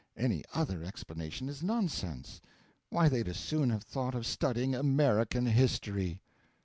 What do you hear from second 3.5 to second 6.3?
have thought of studying American history.